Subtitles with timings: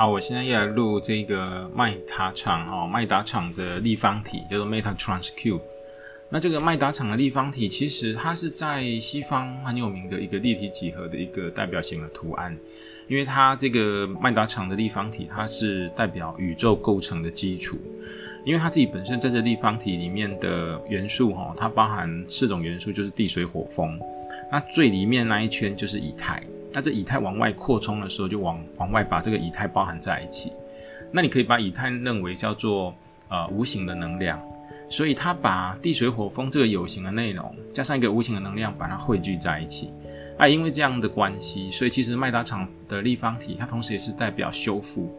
[0.00, 5.60] 好，我现在要来录这个麦达场哦，麦达场的立方体叫做 Metatrans Cube。
[6.30, 12.56] 那这个麦达场的立方体，其实它是在西方很有名的一个立体几何的一个代表性的图案，
[13.08, 17.76] 因为它这个麦达场的立方体，它是代表宇宙构成的基础，
[18.42, 24.00] 因为它自己本身在这立方体里面的元素哈，它包含四种元素，就是地水火风。
[24.50, 26.42] 那最里面那一圈就是以太。
[26.72, 30.52] 那这以太往外扩充的时候，就往往外把这个以太包含在一起。
[31.12, 32.94] 那你可以把以太认为叫做
[33.28, 34.40] 呃无形的能量，
[34.88, 39.92] 所以它把地水火风这个有形的内容加上一个无形的能量，把它汇聚在一起。
[40.38, 45.14] 啊，因为这样的关系，所以其实麦达场的立方体，它同时也是代表修复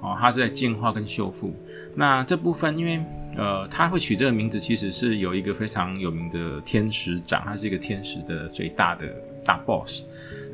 [0.00, 1.52] 哦，它是在进化跟修复。
[1.94, 3.04] 那这部分，因为
[3.36, 9.06] 呃，它会取这个名字，其实是有一个非常有名的天使长，它是一个天使的最大的
[9.44, 10.04] 大 boss。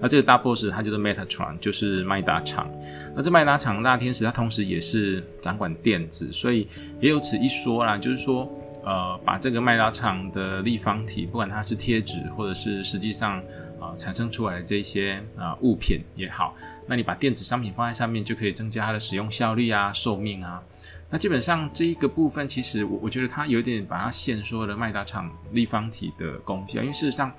[0.01, 2.71] 那这个大 boss 它就是 Metatron，就是麦达厂。
[3.15, 6.67] 那这麦达厂大天使，它同时也是掌管电子，所以
[7.01, 7.99] 也有此一说啦。
[7.99, 8.51] 就是说，
[8.83, 13.43] 呃，把这个麦达厂的立方体，不管它是贴纸，或者是实际上
[13.79, 20.63] 啊产生出来的这些啊物品也好，那你把电子商品放在上面，就可以增加它的使用效率啊、寿命啊。
[21.11, 27.31] 那基本上这一个部分，其实我我觉得它有点把它限缩了麦达厂立方体的功效，因为事实上。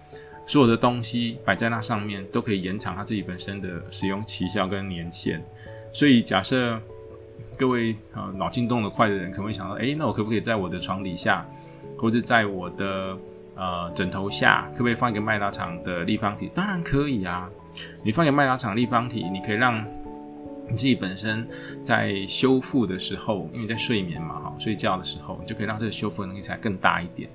[0.46, 5.44] 所有的东西摆在那上面，都可以延长它自己本身的使用期效跟年限。
[5.94, 6.80] 所以，假设
[7.58, 11.46] 各位啊脑筋动得快的人，可能会想到：哎，那我可不可以在我的床底下，
[11.98, 13.18] 或者在我的
[13.56, 16.50] 呃枕头下，可不可以放一个麦达场的立方体？
[16.54, 17.50] 当然可以啊！
[18.04, 19.82] 你放一个麦达场立方体，你可以让
[20.68, 21.48] 你自己本身
[21.84, 27.30] 在修复的时候，因为在睡眠嘛，哈，睡觉的时候，你就可以让这个修复能力才更大一点。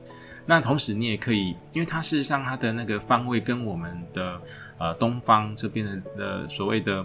[0.48, 4.40] 那同时，你也可以，因为它事实上它的那个方位跟我们的
[4.78, 7.04] 呃东方这边的的所谓的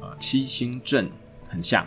[0.00, 1.08] 呃七星阵
[1.48, 1.86] 很像，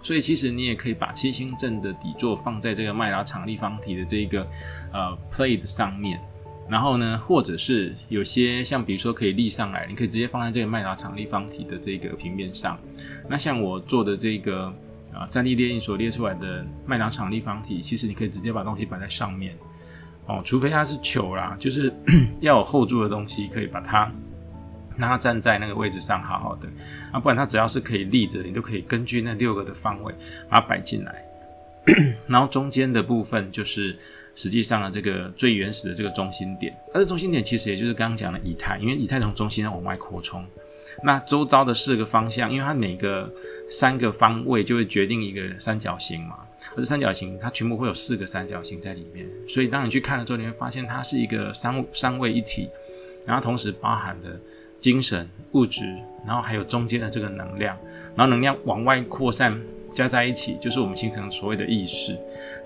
[0.00, 4.46] 所以其实你也可以把七星阵的底座放在这个麦达场立方体的这个
[4.92, 6.20] 呃 plate 上面，
[6.68, 12.78] 然后呢，或者是有些像比如说可以立上来，你可以直接放在这个麦达场立方体的这个平面上。
[13.28, 14.72] 那像我做的这个
[15.12, 19.58] 啊三 D 列印所列出来的麦达场立方体，其实你可以直接把东西摆在上面。
[20.28, 21.92] 哦，除非它是球啦，就是
[22.40, 24.10] 要有后住的东西，可以把它
[24.96, 26.68] 让它站在那个位置上好好的
[27.10, 30.14] 啊，不然它只要是可以立着，你都可以根据那六个的方位
[30.50, 31.24] 把它摆进来。
[32.28, 33.98] 然后中间的部分就是
[34.34, 40.44] 实际上的这个最原始的这个中心点，而这中心点其实也就是刚刚讲的以太，因为以太从中心往外扩充，
[41.02, 43.32] 那周遭的四个方向，因为它每个
[43.70, 46.40] 三个方位就会决定一个三角形嘛。
[46.74, 52.68] 而这三角形，它全部会有四个三角形在里面，所以当你去看了之后，你会发现它是一个三三位一体，
[53.26, 54.38] 然后同时包含的
[54.80, 55.82] 精神、物质，
[56.26, 57.76] 然后还有中间的这个能量，
[58.14, 59.60] 然后能量往外扩散
[59.94, 62.16] 加在一起，就是我们形成所谓的意识。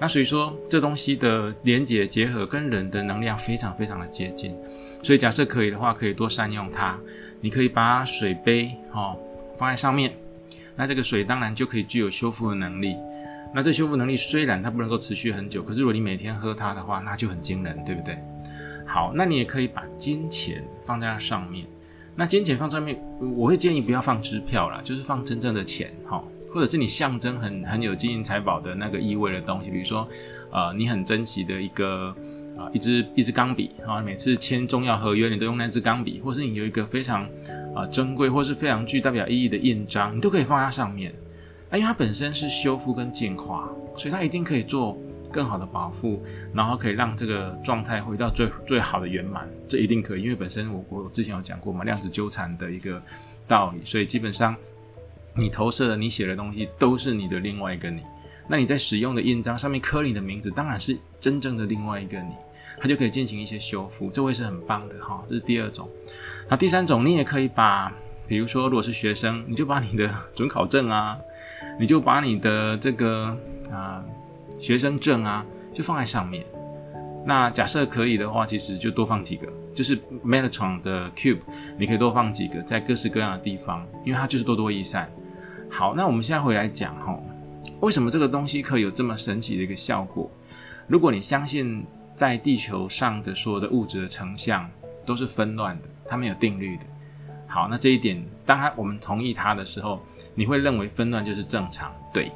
[0.01, 4.55] 那所以说，这东西的连接结合跟人的能量非常非常的接近，
[5.03, 6.99] 所以假设可以的话，可以多善用它。
[7.41, 9.19] 你可以把水杯哦
[9.57, 10.13] 放在上面，
[10.77, 12.95] 那这个水当然就可以具有修复的能力。
[13.55, 18.19] 那这修复能力虽然它不能够持续很久，可是如果你每天喝它的话，那就很惊人，对不对？
[18.87, 21.67] 好，那你也可以把金钱放在它上面。
[22.15, 22.99] 那金钱放上面，
[23.37, 30.07] 我会建议不要放支票啦，就是放真正的钱，哈，或者是你象征很很有金银财宝的那个意味的东西，比如说，
[30.51, 32.15] 呃，你很珍惜的一个
[32.59, 37.27] 啊一支一支钢笔啊，每次签重要合约你都用那支钢笔，或是你有一个非常
[37.75, 41.15] 啊珍贵或是非常具代表意义的印章，你都可以放在上面。
[41.73, 44.99] 因为它本身是修复跟净化，所以它一定可以做
[45.33, 46.23] 更好的保护，
[46.53, 50.23] 然后可以让这个状态回到最最好的圆满，这一定可以。
[50.23, 53.03] 因为本身我我之前有讲过嘛，量子纠缠的一个
[53.49, 54.55] 道理，所以基本上
[55.35, 58.03] 你投射的、你写的东西都是你的另外一个你。
[58.47, 62.35] 那你在使用的印章上面刻你的名字，当然是真正的另外一个你，
[62.79, 65.25] 它就可以进行一些修复，这会是很棒的哈。
[65.27, 65.89] 这是第二种。
[66.51, 67.91] 那第三种，你也可以把，
[68.27, 71.17] 比如说如果是学生，你就把你的准考证啊。
[71.79, 73.37] 你就把你的这个
[73.71, 74.05] 啊
[74.59, 76.45] 学生证啊，就放在上面。
[77.25, 81.39] 那假设可以的话，其实就多放几个，就是 Metatron 的 Cube，
[81.79, 85.09] 你可以多放几个在各式各样的地方，因为它就是多多益善。
[85.71, 87.19] 好，那我们现在回来讲哈，
[87.81, 90.31] 为什么这个东西可以有这么神奇的一个效果？
[90.89, 94.69] 如果你相信在地球上的所有的物质的成像
[95.07, 96.85] 都是纷乱的，它没有定律的。
[97.53, 100.03] 好，那这一点，当他我们同意他的时候，
[100.35, 102.33] 你会认为纷乱就是正常，对。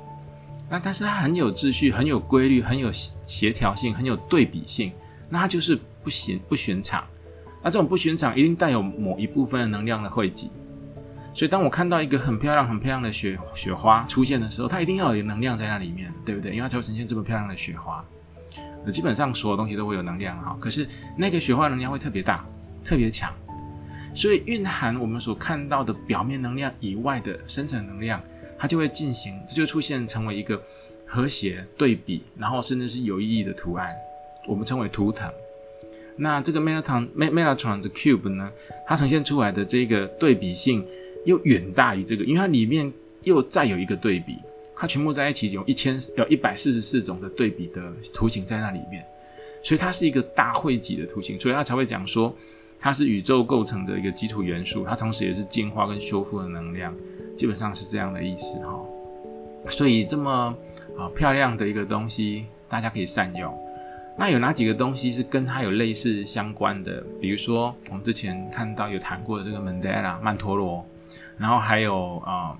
[0.68, 4.92] 那但是它很有秩序，很有规律，很有协调性，很有对比性，
[5.30, 7.02] 那它就是不寻不寻常。
[7.62, 10.50] 那这种不寻常一定带有某一部分的能量的汇集。
[11.32, 16.50] 所以当我看到一个很漂亮、很漂亮的雪雪花出现的时候，它一定要有能量在那里面，对不对？
[16.50, 18.04] 因为它才会呈现这么漂亮的雪花。
[18.84, 22.44] 那基本上所有东西都会有能量哈，可是那个雪花能量会特别大、
[22.84, 23.32] 特别强。
[24.16, 28.20] 所以蕴含我们所看到的表面能量以外的深层能量，
[28.58, 30.60] 它就会进行，这就出现成为一个
[31.04, 33.94] 和谐对比，然后甚至是有意义的图案，
[34.48, 35.30] 我们称为图腾。
[36.16, 38.50] 那这个 Melatron Melatron 的 Cube 呢，
[38.86, 40.82] 它呈现出来的这个对比性
[41.26, 42.90] 又远大于这个，因为它里面
[43.22, 44.38] 又再有一个对比，
[44.74, 49.04] 它全部在一起有一千有一百四十四种的对比的图形在那里面，
[49.62, 52.34] 所以它是一个大汇集的图形，所以它才会讲说。
[52.78, 56.94] 它是宇宙构成的一个基础元素，它同时也是进化跟修复的能量，
[57.36, 58.78] 基本上是这样的意思哈。
[59.68, 60.54] 所以这么
[60.96, 63.52] 啊漂亮的一个东西，大家可以善用。
[64.18, 67.04] 那有哪几个东西是跟它有类似相关的？
[67.20, 70.86] 比如说我们之前看到有谈过的这个曼德拉曼陀罗，
[71.36, 72.56] 然后还有啊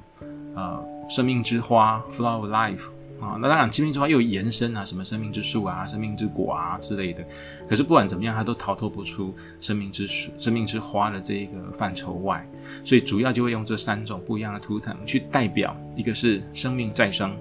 [0.55, 2.89] 呃生命之花 （Flower Life）。
[3.21, 7.25] 啊，那当然，生命之花又延伸啊，什么生命之树啊、生命之果啊之类的。
[7.69, 12.47] 可是不管怎么样，它都逃脱不出生命之树、生命之花的这一个范畴外。
[12.85, 17.37] 所以主要就会用这三种不一样的图腾去代表：一个是生命再生，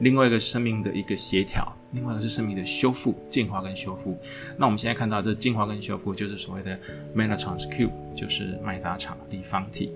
[0.00, 4.16] 另外一个生命的一个协调，另外一个是生命的修复、进化跟修复。
[4.56, 6.78] 那我们现在看到这进化跟修复，就是所谓的
[7.16, 9.92] metatron's cube，就是麦达场立方体。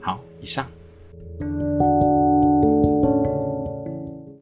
[0.00, 0.66] 好，以上。